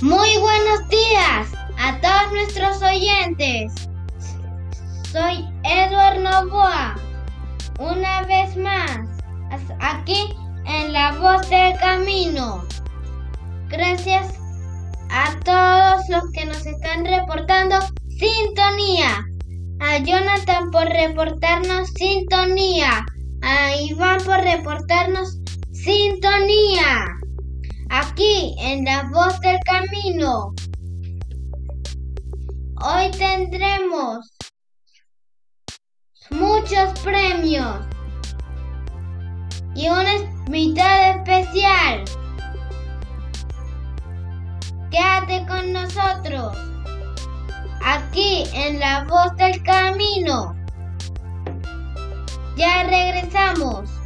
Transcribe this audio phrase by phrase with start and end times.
[0.00, 3.72] Muy buenos días a todos nuestros oyentes.
[5.10, 6.94] Soy Edward Novoa.
[7.80, 9.08] Una vez más,
[9.80, 10.36] aquí
[10.66, 12.64] en La Voz del Camino.
[13.70, 14.34] Gracias
[15.10, 19.26] a todos los que nos están reportando sintonía.
[19.80, 23.04] A Jonathan por reportarnos sintonía.
[23.42, 25.38] A Iván por reportarnos
[25.72, 27.17] sintonía
[27.90, 30.54] aquí en La Voz del Camino.
[32.80, 34.30] Hoy tendremos
[36.30, 37.76] muchos premios
[39.74, 42.04] y una invitada especial.
[44.90, 46.56] Quédate con nosotros
[47.84, 50.54] aquí en La Voz del Camino.
[52.56, 53.97] Ya regresamos.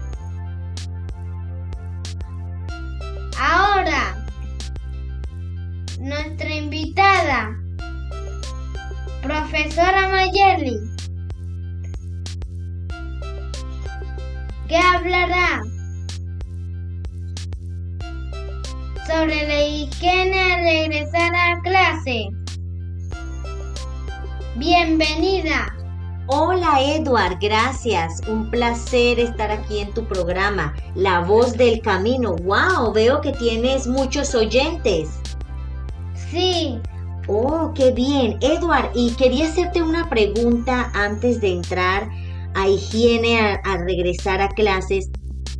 [9.23, 10.81] Profesora Mayerly,
[14.67, 15.63] que hablará
[19.07, 22.29] sobre la higiene al regresar a clase.
[24.57, 25.73] Bienvenida.
[26.27, 28.21] Hola Edward, gracias.
[28.27, 32.35] Un placer estar aquí en tu programa, La Voz del Camino.
[32.37, 32.93] ¡Wow!
[32.93, 35.11] Veo que tienes muchos oyentes.
[36.31, 36.81] Sí.
[37.29, 38.39] Oh, qué bien.
[38.41, 42.11] Edward, y quería hacerte una pregunta antes de entrar
[42.55, 45.09] a higiene al regresar a clases.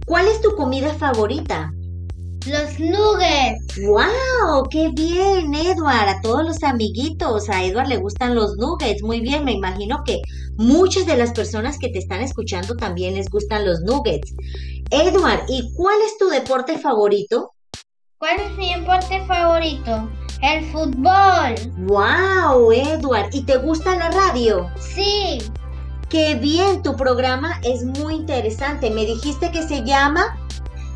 [0.07, 1.73] ¿Cuál es tu comida favorita?
[2.47, 3.81] Los nuggets.
[3.87, 4.69] ¡Wow!
[4.69, 6.09] ¡Qué bien, Edward!
[6.09, 9.03] A todos los amiguitos, a Edward le gustan los nuggets.
[9.03, 10.21] Muy bien, me imagino que
[10.57, 14.35] muchas de las personas que te están escuchando también les gustan los nuggets.
[14.91, 17.53] Edward, ¿y cuál es tu deporte favorito?
[18.19, 20.09] ¿Cuál es mi deporte favorito?
[20.43, 21.55] El fútbol.
[21.87, 23.29] ¡Wow, Edward!
[23.33, 24.69] ¿Y te gusta la radio?
[24.77, 25.39] Sí.
[26.09, 26.83] ¡Qué bien!
[26.83, 28.91] Tu programa es muy interesante.
[28.91, 30.37] Me dijiste que se llama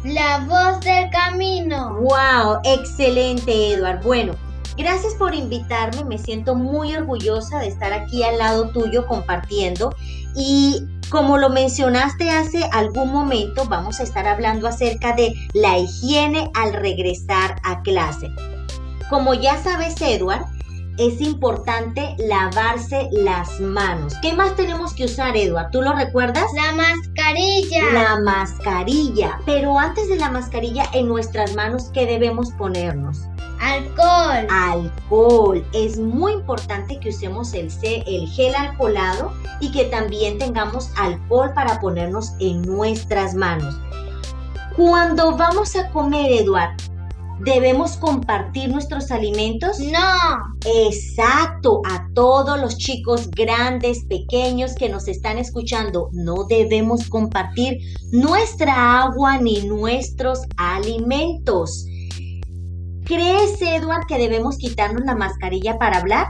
[0.02, 1.94] la voz del camino.
[1.94, 2.58] ¡Wow!
[2.64, 4.02] Excelente, Edward.
[4.02, 4.34] Bueno,
[4.76, 6.02] gracias por invitarme.
[6.02, 9.94] Me siento muy orgullosa de estar aquí al lado tuyo compartiendo.
[10.34, 16.50] Y como lo mencionaste hace algún momento, vamos a estar hablando acerca de la higiene
[16.54, 18.28] al regresar a clase.
[19.08, 20.44] Como ya sabes, Edward,
[20.98, 24.14] es importante lavarse las manos.
[24.22, 25.70] ¿Qué más tenemos que usar, Edward?
[25.70, 26.46] ¿Tú lo recuerdas?
[26.54, 27.92] La mascarilla.
[27.92, 29.38] La mascarilla.
[29.44, 33.20] Pero antes de la mascarilla, en nuestras manos, ¿qué debemos ponernos?
[33.60, 34.46] Alcohol.
[34.50, 35.64] Alcohol.
[35.72, 41.78] Es muy importante que usemos el, el gel alcoholado y que también tengamos alcohol para
[41.80, 43.76] ponernos en nuestras manos.
[44.76, 46.76] Cuando vamos a comer, Eduard,
[47.41, 49.78] ¿Debemos compartir nuestros alimentos?
[49.78, 50.56] No.
[50.64, 57.78] Exacto, a todos los chicos grandes, pequeños que nos están escuchando, no debemos compartir
[58.10, 61.86] nuestra agua ni nuestros alimentos.
[63.04, 66.26] ¿Crees, Edward, que debemos quitarnos la mascarilla para hablar?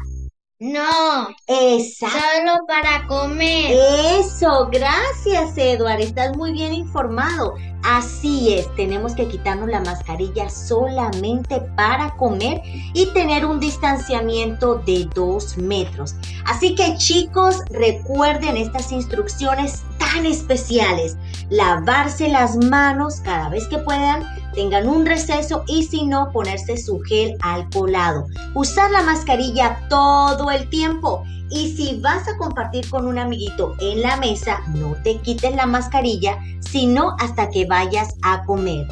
[0.59, 1.29] No.
[1.47, 2.17] Exacto.
[2.19, 3.77] Solo para comer.
[4.19, 7.55] Eso, gracias Edward, estás muy bien informado.
[7.85, 12.63] Así es, tenemos que quitarnos la mascarilla solamente para comer
[12.95, 16.15] y tener un distanciamiento de dos metros.
[16.47, 21.19] Así que chicos, recuerden estas instrucciones tan especiales.
[21.51, 24.25] Lavarse las manos cada vez que puedan
[24.57, 28.27] tengan un receso y si no, ponerse su gel alcoholado.
[28.55, 31.23] Usar la mascarilla todo el tiempo.
[31.51, 35.67] Y si vas a compartir con un amiguito en la mesa, no te quites la
[35.67, 38.89] mascarilla, sino hasta que vayas a comer.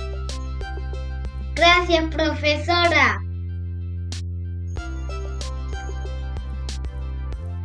[1.57, 3.19] Gracias, profesora.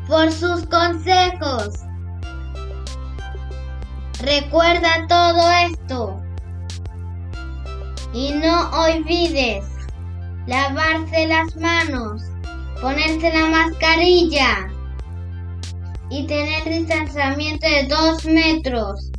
[0.08, 1.82] Por sus consejos.
[4.22, 6.29] Recuerda todo esto.
[8.14, 9.66] Y no olvides
[10.48, 12.24] lavarse las manos,
[12.82, 14.72] ponerse la mascarilla
[16.10, 19.12] y tener distanciamiento de dos metros.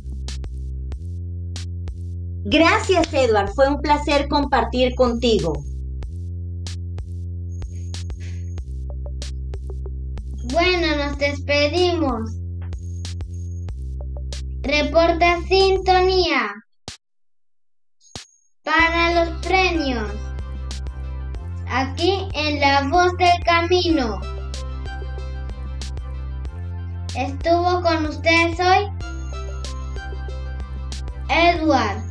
[2.43, 3.53] Gracias, Edward.
[3.53, 5.53] Fue un placer compartir contigo.
[10.51, 12.31] Bueno, nos despedimos.
[14.63, 16.60] Reporta sintonía
[21.69, 24.21] Aquí en La Voz del Camino.
[27.15, 28.89] Estuvo con ustedes hoy
[31.29, 32.10] Edward.